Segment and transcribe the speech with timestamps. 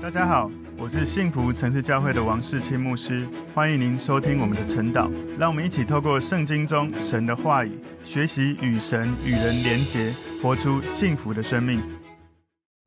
[0.00, 0.48] 大家好，
[0.78, 5.10] 我是幸福城市教会的王世清牧师，欢迎您收听我们的晨祷。
[5.36, 7.72] 让我们一起透过圣经中神的话语，
[8.04, 11.82] 学习与神与人连结，活出幸福的生命。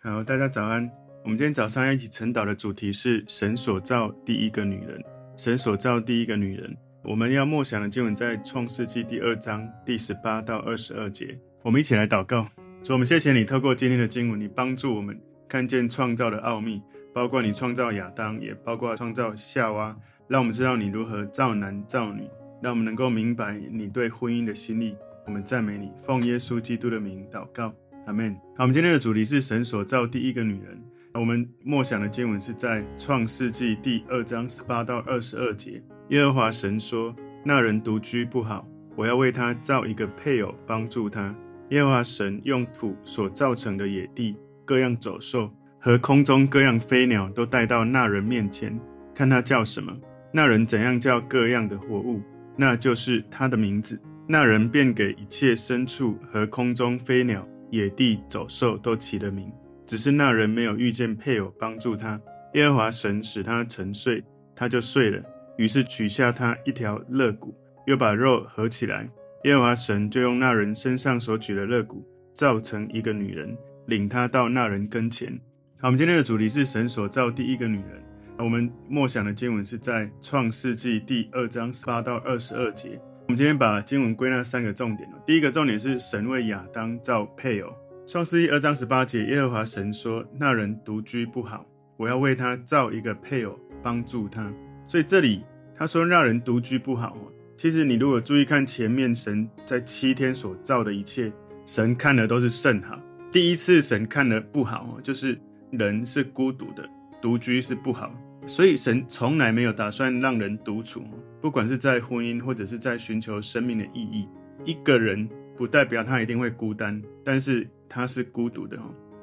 [0.02, 0.90] 好，大家早安。
[1.24, 5.04] 我们今天早上要一起晨祷的主题是神所造第一个女人。
[5.38, 11.38] 神所造第一个女人，我们要默想的经文在创世纪第二章第十八到二十二节。
[11.62, 12.48] 我们一起来祷告。
[12.82, 15.20] 主，我们谢谢你透过今天的经文，你帮助我们
[15.50, 16.82] 看见创造的奥秘。
[17.14, 19.96] 包括你创造亚当，也包括创造夏娃，
[20.28, 22.28] 让我们知道你如何造男造女，
[22.62, 24.96] 让我们能够明白你对婚姻的心意。
[25.26, 27.74] 我们赞美你，奉耶稣基督的名祷告，
[28.06, 28.34] 阿门。
[28.56, 30.82] 好，我们今天的主题是神所造第一个女人。
[31.14, 35.84] 我们默想的经文是在创世纪第二章十八到二十二节。
[36.08, 38.66] 耶和华神说：“那人独居不好，
[38.96, 41.36] 我要为他造一个配偶帮助他。”
[41.70, 45.52] 耶和华神用土所造成的野地各样走兽。
[45.82, 48.80] 和空中各样飞鸟都带到那人面前，
[49.16, 49.92] 看他叫什么。
[50.32, 52.22] 那人怎样叫各样的活物，
[52.56, 54.00] 那就是他的名字。
[54.28, 59.52] 那人便给一切牲畜和空中飞鸟、野地走兽都起了名。
[59.84, 62.22] 只是那人没有遇见配偶帮助他。
[62.54, 64.24] 耶和华神使他沉睡，
[64.56, 65.22] 他就睡了。
[65.58, 67.54] 于是取下他一条肋骨，
[67.88, 69.10] 又把肉合起来。
[69.46, 75.38] 耶和华神就用那人身上所取的肋骨，造成一个女人，领他到那人跟前。
[75.82, 78.04] 好，我们今天的主题是神所造第一个女人。
[78.38, 83.02] 我们默想的经文是在创世纪第二章十八到二十二节。
[83.22, 85.10] 我们今天把经文归纳三个重点。
[85.26, 87.74] 第一个重点是神为亚当造配偶。
[88.06, 91.66] 创世纪二章十八节，耶和华神说：“那人独居不好，
[91.98, 94.54] 我要为他造一个配偶帮助他。”
[94.86, 95.44] 所以这里
[95.76, 97.18] 他说那人独居不好。
[97.58, 101.34] 其实你如果注意看前面神在七天所造的一切，
[101.66, 103.00] 神看的都是甚好。
[103.32, 105.36] 第一次神看的不好，就是。
[105.72, 106.88] 人是孤独的，
[107.22, 108.14] 独居是不好，
[108.46, 111.04] 所以神从来没有打算让人独处，
[111.42, 114.28] 不管是在婚姻或者是在寻求生命的意义。
[114.66, 115.28] 一个人
[115.58, 118.78] 不代表他一定会孤单，但是他是孤独的，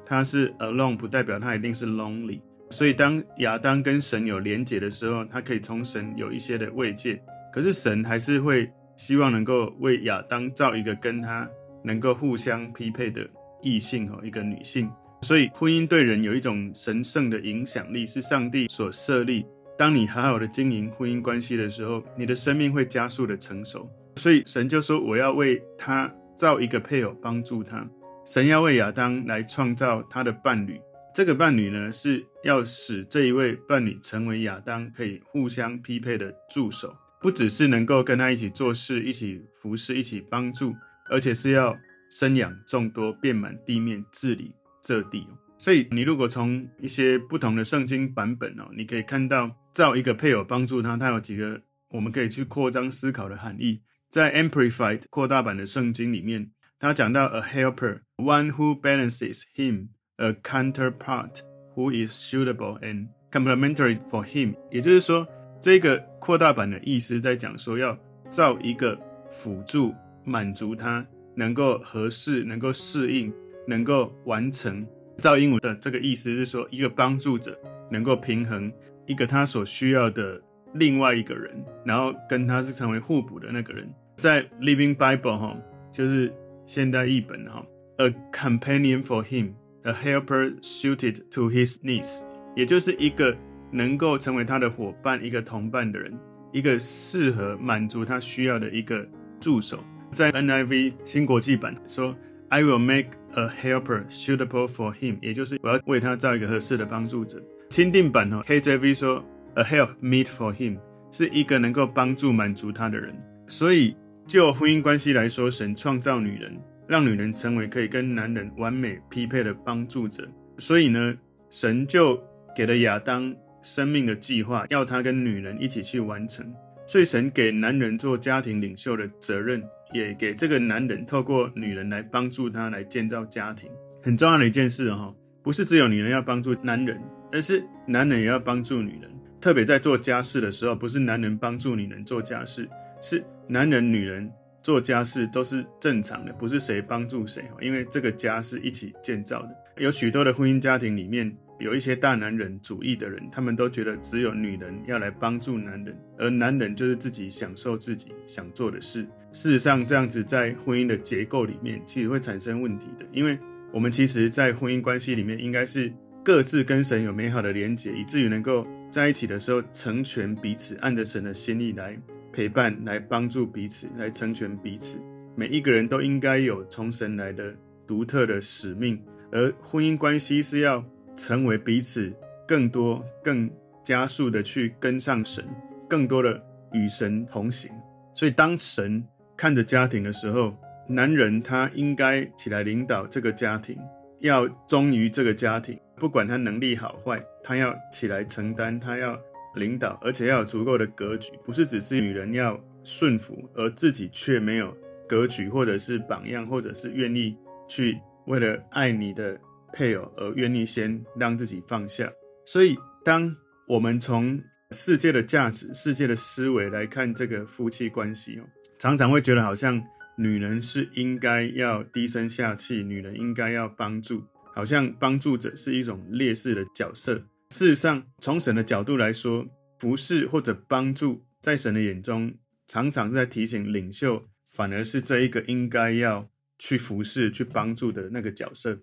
[0.05, 2.41] 他是 alone，不代表他一定是 lonely。
[2.71, 7.21] 所以当亚当跟神有连结的时候，他可以从神有一些的慰藉。
[7.51, 11.49] 可是神还是会希望能够为亚当造一个跟他
[11.83, 13.27] 能够互相匹配的
[13.61, 14.87] 异性，一个女性。
[15.21, 19.45] 所以，婚姻对人有一种神圣的影响力，是上帝所设立。
[19.77, 23.89] 当你好好的经营婚姻关系的时候，你的生命会加速的成熟。
[24.15, 27.87] 所以，神就说：“我要为他造一个配偶，帮助他。”
[28.25, 30.79] 神要为亚当来创造他的伴侣。
[31.13, 40.75] 这个伴侣呢，是要使这一位伴侣成为亚当可以互相匹配的助手，不只是能够跟他一起做事、一起服侍、一起帮助，
[41.09, 41.77] 而且是要
[42.11, 44.53] 生养众多，遍满地面，治理。
[44.81, 53.81] 这地，所以你如果从一些不同的圣经版本哦，你可以看到造一个配偶帮助他，他有几个我们可以去扩张思考的含义。
[54.09, 61.41] 在 Amplified 扩大版的圣经里面，他讲到 a helper, one who balances him, a counterpart
[61.75, 64.55] who is suitable and complementary for him。
[64.71, 65.27] 也就是说，
[65.61, 67.95] 这个扩大版的意思在讲说，要
[68.29, 73.31] 造一个辅助，满足他，能够合适，能够适应。
[73.69, 74.83] 能够完成
[75.19, 77.55] 造英文的这个意思是说，一个帮助者
[77.91, 78.71] 能够平衡
[79.05, 80.41] 一个他所需要的
[80.73, 83.87] 另外一个人，然后跟他是成为互补的那个人。
[84.17, 85.55] 在 Living Bible 哈，
[85.93, 86.33] 就是
[86.65, 87.63] 现代译本哈
[87.97, 89.53] ，A companion for him,
[89.83, 92.23] a helper suited to his needs，
[92.55, 93.37] 也就是一个
[93.71, 96.17] 能够成为他的伙伴、一个同伴的人，
[96.51, 99.07] 一个适合满足他需要的一个
[99.39, 99.83] 助手。
[100.11, 102.15] 在 NIV 新国际版说。
[102.49, 107.39] I will make a helper suitable for him，也就是我要为他造一个合适的帮助者。
[107.69, 109.23] 钦定版哦，KJV 说
[109.53, 110.79] a help meet for him，
[111.11, 113.15] 是一个能够帮助满足他的人。
[113.47, 113.95] 所以
[114.25, 120.27] 就婚姻关系来说，神创造女人，让女人成为可以跟男人完美匹配的帮助者。
[120.57, 121.15] 所以呢，
[121.51, 122.19] 神就
[122.55, 123.31] 给了亚当
[123.61, 126.51] 生命的计划，要他跟女人一起去完成。
[126.87, 129.63] 所以神给男人做家庭领袖的责任。
[129.91, 133.69] 也给这个男人透过女人来帮助他来建造家庭，
[134.01, 137.01] 很重要的一件事哈，不是只有女人要帮助男人，
[137.31, 139.09] 而是男人也要帮助女人。
[139.41, 142.67] 特别在做家事的时候，不是男人帮助女人做家事，
[143.01, 144.29] 是男人、女人
[144.61, 147.43] 做家事都是正常的，不是谁帮助谁。
[147.61, 149.49] 因为这个家是一起建造的。
[149.77, 159.05] 有许多的婚姻家庭里面，有一些大男人主义的人，他们都觉得只有女人要来帮助男人，而男人就是自己享受自己想做的事。
[159.31, 163.05] 事实上，这样子在婚姻的结构里面，其实会产生问题的。
[163.11, 163.37] 因为
[163.71, 171.95] 我们其实，在婚姻关系里面，应该是各自跟神有美好的连结，以至于能够在一起的时候成全彼此，按着神的心意来
[172.31, 174.99] 陪伴、来帮助彼此、来成全彼此。
[175.35, 177.53] 每一个人都应该有从神来的
[177.85, 178.99] 独特的使命，
[179.31, 180.83] 而婚姻关系是要
[181.19, 182.13] 成为彼此
[182.47, 183.49] 更多、更
[183.83, 185.45] 加速的去跟上神，
[185.89, 187.69] 更多的与神同行。
[188.15, 189.03] 所以，当神
[189.35, 190.55] 看着家庭的时候，
[190.87, 193.77] 男人他应该起来领导这个家庭，
[194.19, 199.19] 要忠于这个家庭，不管他能力好坏，他要起来承担，他要
[199.55, 204.75] 领导，而且要有足够的格局，不是只是女人要顺服，而自己却没有
[205.07, 207.37] 格局，或者是榜样，或者是愿意
[207.67, 209.39] 去为了爱你的
[209.73, 212.11] 配偶而愿意先让自己放下。
[212.45, 213.35] 所以，当
[213.67, 218.43] 我们从世界的价值、世界的思维来看这个夫妻关系哦，
[218.77, 219.83] 常常会觉得好像。
[220.21, 224.21] 女人是应该要低声下气，女人应该要帮助，
[224.53, 227.23] 好像帮助者是一种劣势的角色。
[227.51, 229.47] 事实上，从神的角度来说，
[229.79, 232.33] 服侍或者帮助，在神的眼中，
[232.67, 238.77] 常常在提醒领袖，反而是这一个应该要去服侍、去帮助的那个角色。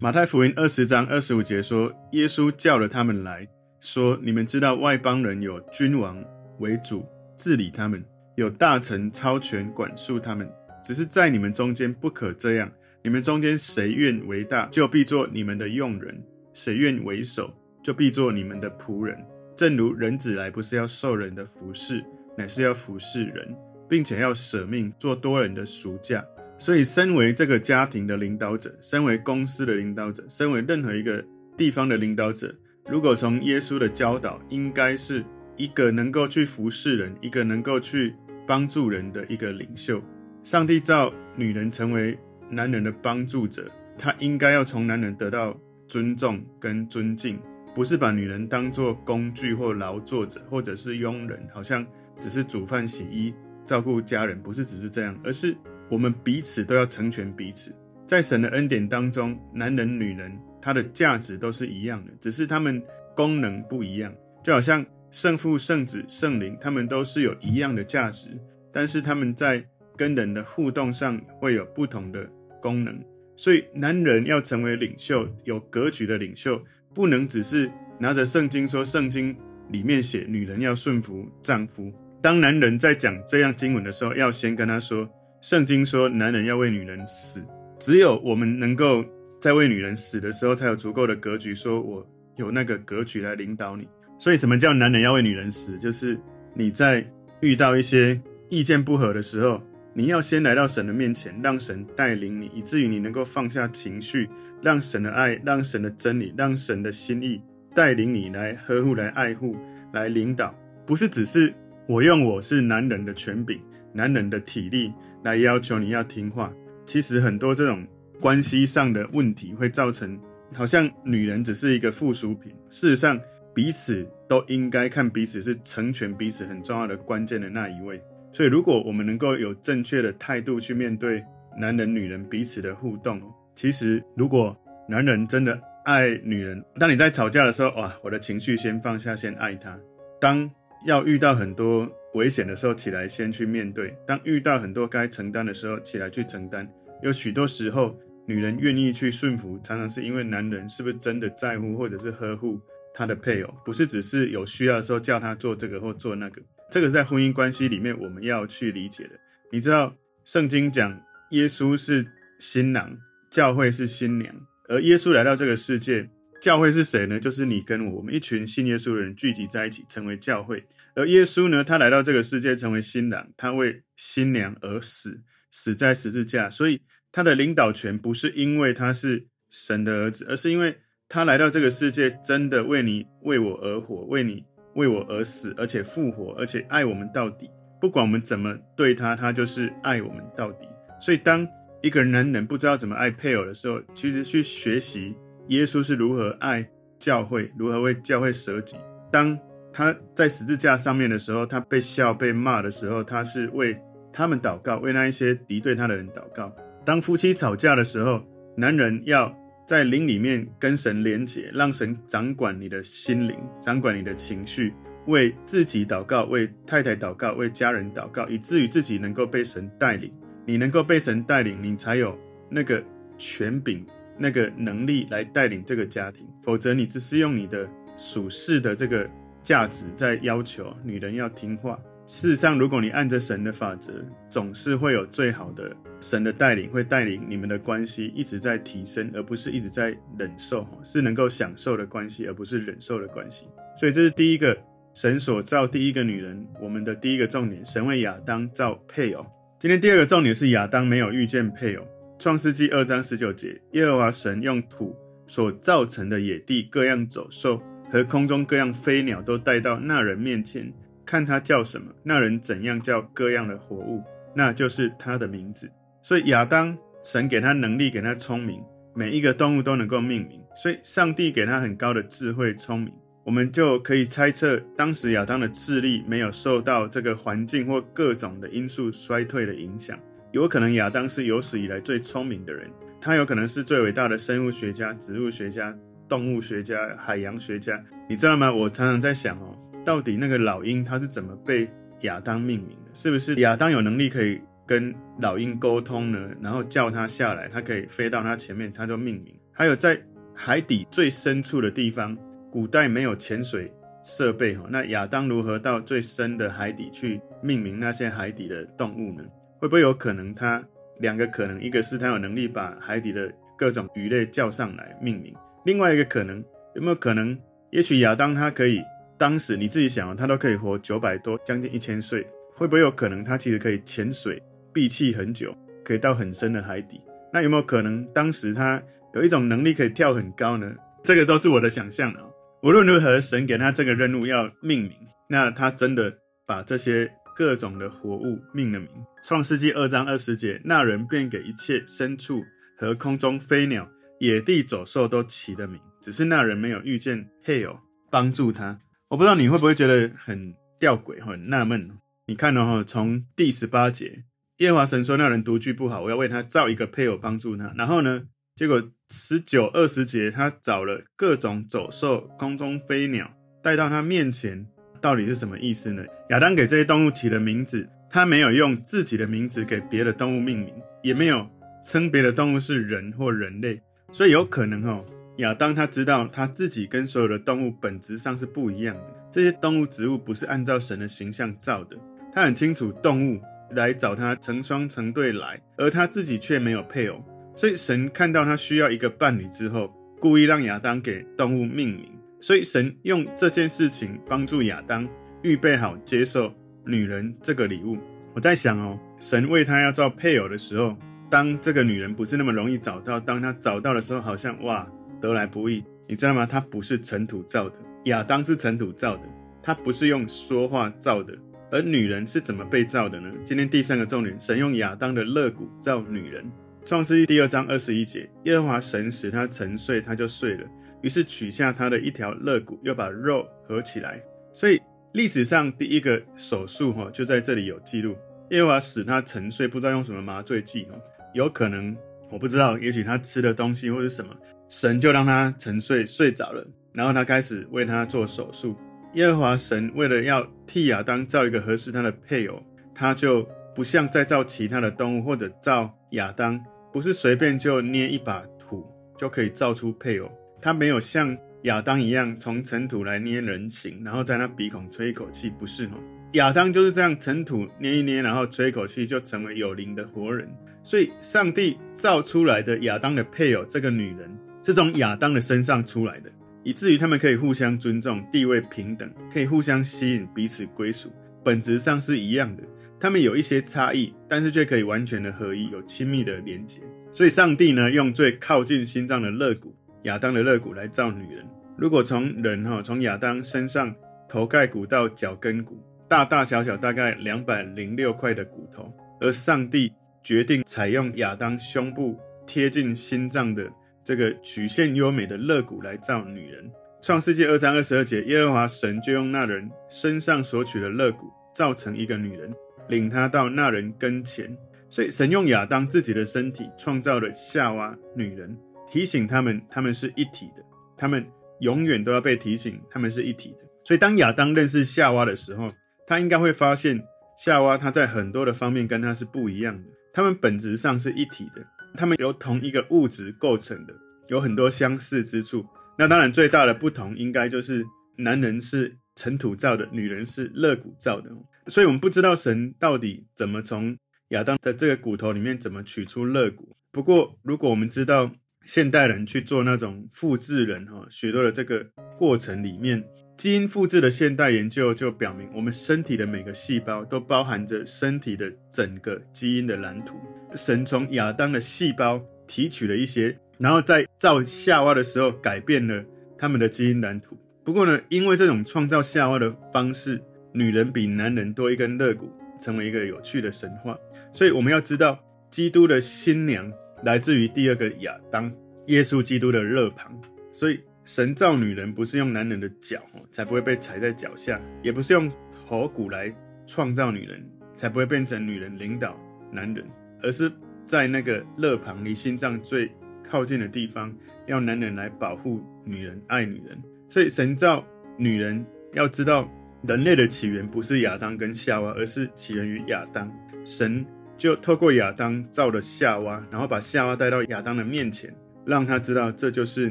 [0.00, 3.44] 马太福音二十章二十五节说，耶稣叫了他们来
[3.80, 6.24] 说：“你们知道外邦人有君王
[6.60, 7.04] 为主
[7.36, 8.04] 治理他们，
[8.36, 10.48] 有大臣超权管束他们。”
[10.84, 12.70] 只是在你们中间不可这样。
[13.02, 16.14] 你们中间谁愿为大，就必做你们的用人；
[16.54, 17.52] 谁愿为首，
[17.82, 19.18] 就必做你们的仆人。
[19.56, 22.04] 正如人子来，不是要受人的服侍，
[22.36, 23.52] 乃是要服侍人，
[23.88, 26.24] 并且要舍命做多人的赎价。
[26.58, 31.24] 所以，身为这个家庭的领导者，身为公司的领导者，身为任何一个
[31.56, 32.54] 地方的领导者，
[32.90, 35.24] 如果从耶稣的教导，应该是
[35.56, 38.14] 一个能够去服侍人，一个能够去
[38.46, 40.02] 帮助人的一个领袖。
[40.42, 42.18] 上帝造女人成为
[42.50, 47.38] 男人的帮助者，他应该要从男人得到尊重跟尊敬，
[47.74, 51.86] 不是把女人当作工具或劳作者，或者是佣人，好像
[52.18, 53.32] 只是煮饭、洗衣、
[53.64, 55.56] 照顾家人，不是只是这样，而是
[55.88, 57.74] 我们彼此都要成全彼此。
[58.06, 62.82] 在神的恩典当中，男人、女人他的价值都是一样的，只是他们
[63.14, 64.12] 功能不一样。
[64.42, 68.30] 就好像圣父、圣子、圣灵，他们都是有一样的价值，
[68.72, 69.62] 但是他们在
[69.96, 72.26] 跟人的互动上会有不同的
[72.62, 72.98] 功能，
[73.36, 76.62] 所以男人要成为领袖，有格局的领袖，
[76.94, 79.36] 不能只是拿着圣经说，圣经
[79.70, 81.92] 里面写女人要顺服丈夫。
[82.22, 85.08] 当男人在讲这样经文的时候，要先跟他说，
[85.40, 87.44] 圣经说男人要为女人死。
[87.78, 89.04] 只有我们能够
[89.40, 92.06] 在为女人死的时候，才有足够的格局，说我
[92.36, 93.86] 有那个格局来领导你。
[94.18, 95.78] 所以，什么叫男人要为女人死？
[95.78, 96.18] 就是
[96.54, 97.06] 你在
[97.40, 99.62] 遇到一些意见不合的时候。
[99.94, 104.28] 你要先来到神的面前，让神带领你，以至于你能够放下情绪，
[104.62, 107.40] 让神的爱、让神的真理、让神的心意
[107.74, 109.56] 带领你来呵护、来爱护、
[109.92, 110.54] 来领导。
[110.86, 111.52] 不是只是
[111.88, 113.60] 我用我是男人的权柄、
[113.92, 114.92] 男人的体力
[115.24, 116.52] 来要求你要听话。
[116.86, 117.86] 其实很多这种
[118.20, 120.18] 关系上的问题会造成，
[120.54, 122.52] 好像女人只是一个附属品。
[122.70, 123.20] 事实上，
[123.54, 128.00] 彼此都应该看彼此是成全彼此很重要的关键的那一位。
[128.30, 131.24] 所以，如果我们能够有正确的态度去面对
[131.58, 133.20] 男人、女人彼此的互动，
[133.54, 134.56] 其实，如果
[134.88, 139.72] 男人真的爱女人，当你在吵架的时候，哇，我的情绪先放下，先爱她；
[140.20, 140.48] 当
[140.86, 146.68] 要遇到很多危险的时候，起来先去面对；当遇到很多该承担的时候，起来去承担。
[147.00, 147.96] 有许多时候，
[148.26, 152.60] 女人愿意去顺服，常常是因为男人是不是真的在乎或者是呵护
[152.92, 156.42] 他的配偶，不是只是有需要的时候叫他做这个或做那个。
[156.70, 159.10] 这个在婚姻关系里面，我们要去理解的。
[159.52, 159.94] 你知道，
[160.24, 160.92] 圣经讲
[161.30, 162.04] 耶稣是
[162.40, 162.94] 新郎，
[163.30, 164.34] 教会是新娘，
[164.68, 166.06] 而耶稣来到这个世界，
[166.40, 167.18] 教会是谁呢？
[167.18, 170.64] 就是你跟我，我们一群信耶稣的人聚集在一起，成为教会。
[170.94, 176.48] 而耶稣呢，他来到这个世界，成为新郎，他为新娘而死，死在十字架。
[176.48, 176.80] 所以
[177.10, 180.78] 他的领导权不是因为他是神的儿子，而是因为
[181.08, 184.44] 他来到这个世界，真的为你、为我而活，为你。
[184.74, 187.50] 为我而死，而且复活，而且爱我们到底。
[187.80, 190.68] 不管我们怎么对他，他就是爱我们到底。
[191.00, 191.44] 所以，当
[191.82, 195.16] 一个男人不知道怎么爱配偶的时候，其实去学习
[195.48, 196.66] 耶稣是如何爱
[196.98, 198.76] 教会，如何为教会舍己。
[199.10, 199.38] 当
[199.72, 203.78] 他在十字架上面的时候，他被笑、被骂的时候，他是为
[204.12, 206.54] 他们祷告，为那一些敌对他的人祷告。
[206.84, 208.22] 当夫妻吵架的时候，
[208.56, 209.34] 男人要。
[209.68, 214.72] 在灵里面跟神连结，让神掌管你的心灵，掌管你的情绪，
[215.08, 220.10] 为自己祷告，为太太祷告，为家人祷告，以至于自己能够被神带领。
[220.46, 222.82] 你能够被神带领，你才有那个
[223.18, 223.84] 权柄
[224.18, 229.08] 那个能力来带领这个家庭，否则你只是用你的属世的这个
[229.42, 231.78] 价值在要求女人要听话。
[232.06, 233.92] 事实上，如果你按着神的法则，
[234.30, 243.46] 总是会有最好的神的带领，会带领你们的关系一直在提升，而不是一直在忍受，是能够享受的关系，而不是忍受的关系。
[243.76, 244.56] 所以这是第一个
[244.94, 249.26] 神所造第一个女人，我们的第一个重点，神为亚当造配偶。
[249.58, 251.84] 今天第二个重点是亚当没有遇见配偶。
[252.18, 254.92] 创世纪二章十九节，耶和华神用土
[255.28, 260.72] 所造成的野地各样走兽和空中各样飞鸟都带到那人面前，
[261.06, 264.02] 看他叫什么，那人怎样叫各样的活物，
[264.34, 265.70] 那就是他的名字。
[266.02, 268.60] 所以亚当神给他能力，给他聪明，
[268.96, 272.92] 每一个动物都能够命名，所以上帝给他很高的智慧聪明。
[273.22, 279.96] 我们就可以猜测，当时亚当的智力没有受到这个环境或各种的因素衰退的影响。
[280.32, 282.70] 有可能亚当是有史以来最聪明的人，
[283.00, 285.76] 他有可能是最伟大的生物学家、植物学家、
[286.08, 287.82] 动物学家、海洋学家。
[288.08, 288.52] 你知道吗？
[288.52, 291.68] 我常常在想哦，到底那个老鹰它是怎么被
[292.02, 292.90] 亚当命名的？
[292.94, 296.30] 是不是亚当有能力可以跟老鹰沟通呢？
[296.40, 299.34] 然后叫它下来，它可以飞到它前面，它就命名。
[299.52, 300.00] 还有在
[300.34, 302.16] 海底最深处的地方。
[302.50, 303.70] 古代没有潜水
[304.02, 309.22] 设备哈，那亚当如何到最深的海底去命名那些海底的动物呢？
[309.58, 310.62] 会不会有可能他
[311.00, 315.34] 两个可能，一个是他有能力把海底的各种鱼类叫上来命名，
[315.64, 317.38] 另外一个可能有没有可能？
[317.70, 318.82] 也许亚当他可以
[319.18, 327.00] 当时你自己想，他都可以活九百多将近一千岁，会不会有可能他其实可以潜水闭气很久，可以到很深的海底？
[327.32, 328.82] 那有没有可能当时他
[329.14, 330.72] 有一种能力可以跳很高呢？
[331.04, 332.22] 这个都是我的想象啊。
[332.62, 334.92] 无论如何，神给他这个任务要命名，
[335.28, 336.12] 那他真的
[336.46, 338.88] 把这些各种的活物命了名。
[339.22, 342.44] 创世纪二章二十节，那人便给一切牲畜
[342.76, 347.78] 和空中飞鸟、野地走兽都起了名，只是那人没有遇见配偶
[348.10, 348.80] 帮助他。
[349.06, 351.88] 我不知道你会不会觉得很吊诡、很纳闷。
[352.26, 354.24] 你看哦，从第十八节，
[354.56, 357.72] 耶和华神说那人独居不好，我要为他造一个配偶帮助他。
[357.76, 358.24] 然后呢？
[358.56, 363.30] 结果十九二十节，他找了各种走兽、空中飞鸟
[363.62, 364.66] 带到他面前，
[365.00, 366.04] 到底是什么意思呢？
[366.30, 371.46] 亚当给这些动物起了名字，他没有用自己的名字给别的动物命名，也没有
[371.82, 373.80] 称别的动物是人或人类，
[374.12, 375.04] 所以有可能哦，
[375.38, 381.96] 亚当他知道他自己跟所有的动物本质上是不一样的，这些动物、植物不是按照神的形象造的，
[382.34, 383.40] 他很清楚动物
[383.70, 387.22] 来找他成双成对来，而他自己却没有配偶。
[387.54, 392.08] 所以神看到他需要一个伴侣之后，故意让亚当给动物命名。
[392.40, 395.08] 所以神用这件事情帮助亚当
[395.42, 396.52] 预备好接受
[396.84, 397.98] 女人这个礼物。
[398.34, 400.96] 我在想哦，神为他要造配偶的时候，
[401.28, 404.86] 当这个女人不是那么容易找到，当他找到的时候，好像哇，
[405.20, 405.82] 得来不易。
[406.06, 406.46] 你知道吗？
[406.46, 409.22] 他不是尘土造的，亚当是尘土造的，
[409.62, 411.36] 他不是用说话造的。
[411.70, 413.30] 而女人是怎么被造的呢？
[413.44, 416.50] 今天第三个重点，神用亚当的肋骨造女人。
[416.84, 420.66] 创世记第二章二十一节，耶和华神使他沉睡，他就睡了。
[421.02, 424.22] 于是取下他的一条肋骨，又把肉合起来。
[424.52, 424.80] 所以
[425.12, 428.16] 历史上第一个手术哈，就在这里有记录。
[428.50, 431.00] 耶和华使他沉睡，不知道用什么麻醉剂哦，
[431.34, 431.96] 有可能
[432.30, 434.34] 我不知道，也许他吃的东西或者什么，
[434.68, 436.66] 神就让他沉睡睡着了。
[436.92, 438.76] 然后他开始为他做手术。
[439.14, 442.62] 耶和华神为了要替亚当造一个合适他的配偶，
[442.94, 446.58] 他就不像再造其他的动物或者造亚当。
[446.90, 448.86] 不是随便就捏一把土
[449.16, 455.94] 就可以造出配偶，他没有像亚当一样从尘土来捏人形，然后在那鼻孔吹一口气，不是吗。
[456.32, 460.48] 亚当就是这样尘土捏一捏，然后吹一口气就成为有灵的活人。
[460.82, 464.30] 所以上帝造出来的亚当的配偶这个女人
[464.62, 466.30] 是从亚当的身上出来的，
[466.62, 471.10] 以至于他们可以互相尊重，地位平等，可以互相吸引，彼此归属，
[471.44, 472.62] 本质上是一样的。
[473.00, 476.80] 他们有一些差异，但是却可以完全的合一，有亲密的连结。
[477.12, 481.46] 所以，上帝呢，用最靠近心脏的肋骨——亚当的肋骨来造女人。
[481.76, 483.94] 如果从人哈，从亚当身上
[484.28, 485.78] 头盖骨到脚跟骨，
[486.08, 493.70] 大大小小大概两百零六块的骨头，而上帝决定采用亚当胸部贴近心脏的
[494.02, 496.70] 这个曲线优美的肋骨来造女人。
[497.00, 502.52] 创世纪二章二十二节，耶和华神就用那人身上所取的肋骨造成一个女人。
[502.88, 504.50] 领他到那人跟前，
[504.88, 508.56] 所以神用亚当自己的身体创造了夏娃女人，
[508.90, 510.64] 提醒他们他们是一体的，
[510.96, 511.26] 他们
[511.60, 513.58] 永远都要被提醒他们是一体的。
[513.84, 515.72] 所以当亚当认识夏娃的时候，
[516.06, 517.02] 他应该会发现
[517.36, 521.64] 夏娃她在很多的方面跟他是不一样的，他们本质上是一体的，
[521.96, 523.94] 他们由同一个物质构成的，
[524.28, 525.66] 有很多相似之处。
[525.96, 527.84] 那当然，最大的不同应该就是
[528.18, 531.30] 男人是尘土造的，女人是肋骨造的。
[531.66, 533.96] 所以，我们不知道神到底怎么从
[534.28, 536.76] 亚当的这个骨头里面怎么取出肋骨。
[536.92, 538.30] 不过，如果我们知道
[538.68, 541.82] 现代人去做那种复制人哈许多的这个
[542.18, 543.02] 过程里面，
[543.34, 550.18] 基因复制的现代研究就表明，我们身体的每个细胞都包含着身体的整个基因的蓝图。
[550.54, 553.38] 神从亚当的细胞提取了一些。
[553.56, 556.04] 然后在造夏娃的时候，改变了
[556.36, 557.38] 他们的基因蓝图。
[557.64, 563.96] 不过呢，因为这种创造夏娃的方式，女人比男人多一根肋骨，成为一个有趣的神话。
[564.30, 566.70] 所以我们要知道，基督的新娘
[567.04, 568.52] 来自于第二个亚当，
[568.86, 570.18] 耶稣基督的肋旁。
[570.50, 573.00] 所以神造女人不是用男人的脚，
[573.30, 575.30] 才不会被踩在脚下；也不是用
[575.66, 576.34] 头骨来
[576.66, 579.18] 创造女人，才不会变成女人领导
[579.50, 579.86] 男人，
[580.22, 580.50] 而是
[580.84, 582.90] 在那个肋旁离心脏最
[583.22, 584.14] 靠近的地方，
[584.46, 586.82] 要男人来保护女人，爱女人。
[587.08, 587.84] 所以神造
[588.16, 589.50] 女人，要知道
[589.82, 593.30] 人类的起源不是亚当跟夏娃，而是起源于亚当。
[593.64, 594.04] 神
[594.38, 598.32] 就透过亚当造了夏娃，然后把夏娃带到亚当的面前，
[598.64, 599.90] 让他知道这就是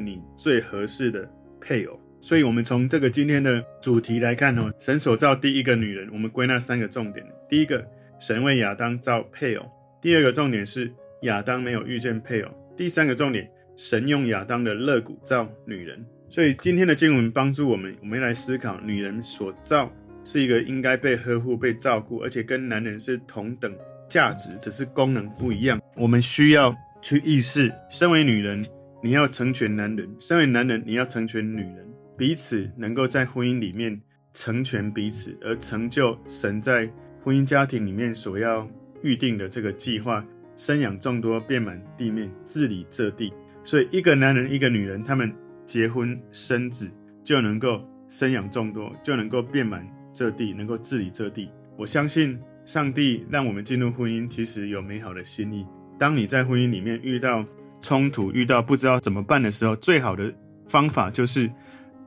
[0.00, 2.00] 你最合适的配偶。
[2.20, 7.86] 所以，我们从这个今天的主题来看哦，神所造第一个女人，我们归纳三个重点：第一个，
[8.18, 9.64] 神为亚当造配偶；
[10.02, 10.90] 第二个重点是
[11.22, 12.50] 亚当没有遇见配偶。
[12.76, 19.92] 第三个重点，神用亚当的肋骨造女人，所以今天的经文帮助我们，我们来思考，女人所造
[20.24, 23.72] 是一个应该被呵护、被照顾，而且跟男人是同等
[24.08, 25.80] 价值，只是功能不一样。
[25.96, 28.64] 我们需要去意识，身为女人，
[29.02, 31.86] 你要成全男人；身为男人，你要成全女人，
[32.16, 34.00] 彼此能够在婚姻里面
[34.32, 36.90] 成全彼此，而成就神在
[37.22, 38.68] 婚姻家庭里面所要
[39.02, 40.24] 预定的这个计划。
[40.56, 43.32] 生养众多，遍满地面，治理这地。
[43.62, 45.32] 所以，一个男人，一个女人，他们
[45.64, 46.90] 结婚生子，
[47.22, 51.48] 就能够生养众多，就能够遍满这地，能够治理这地。
[51.76, 52.36] 我相信
[52.68, 55.66] 上帝让我们进入婚姻，其实有美好的心意。
[55.98, 57.42] 当你在婚姻里面遇到
[57.80, 60.30] 冲突，遇到不知道怎么办的时候，最好的
[60.68, 61.50] 方法就是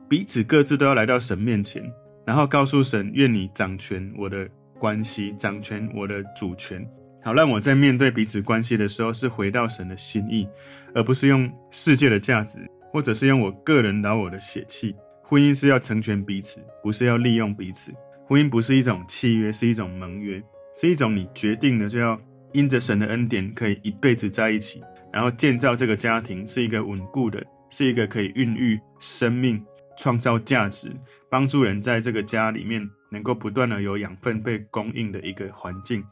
[0.08, 1.82] 彼此各自都要来到神面前，
[2.24, 4.48] 然后告诉神：愿你掌权我的
[4.78, 6.80] 关系，掌权我的主权。
[7.24, 10.46] 好，让我在面对彼此关系的时候，是回到神的心意，
[10.94, 12.60] 而不是用世界的价值，
[12.92, 14.94] 或者是用我个人老我的血气。
[15.24, 17.92] 婚姻是要成全彼此，不是要利用彼此。
[18.28, 20.42] 婚姻不是一种契约，是一种盟约，
[20.74, 22.20] 是一种你决定了就要
[22.52, 24.82] 因着神的恩典，可以一辈子在一起，
[25.12, 29.62] 然后建造这个家庭，是一个稳固的，是一个可以孕育生命、
[29.96, 30.90] 创造价值、
[31.30, 36.02] 帮助人在这个家里面能够不断的有养分被供应的一个环境。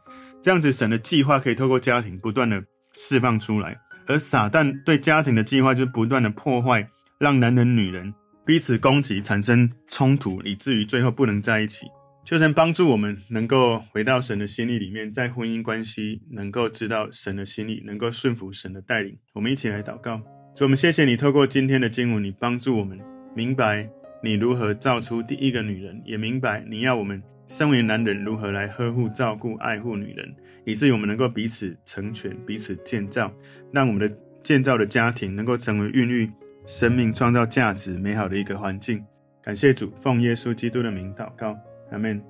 [0.42, 2.62] 这样子，神的计划可以透过家庭不断的
[2.94, 8.12] 释放出来，而撒旦对家庭的计划就是不断的破坏，让男人、女人
[8.46, 11.86] 彼此攻击，产生冲突，以至于最后不能在一起。
[12.24, 19.18] 求神帮助我们能够回到神的心意里面，在婚姻关系能够知道神的心意，能够顺服神的带领。
[19.32, 20.20] 我们一起来祷告，
[20.54, 22.98] 主，我们谢谢你透过今天的经文，你帮助我们
[23.34, 23.88] 明白
[24.22, 27.22] 你如何造出第一个女人，也明白你要我们。
[27.48, 30.32] 身为男人，如何来呵护、照顾、爱护女人，
[30.64, 33.28] 以至于我们能够彼此成全、彼此建造，
[33.72, 36.30] 让我们的建造的家庭能够成为孕育
[36.64, 39.04] 生命、创造价值、美好的一个环境。
[39.42, 41.58] 感谢主，奉耶稣基督的名祷告，
[41.90, 42.22] 阿门。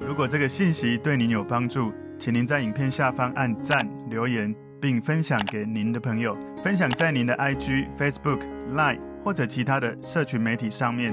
[0.00, 3.76] 如果这个信息对您有帮助，请您在影片下方按赞、
[4.08, 8.40] 留言，并分享给您的朋友，分享在您的 IG、Facebook、
[8.72, 11.12] Line 或者其他的社群媒体上面，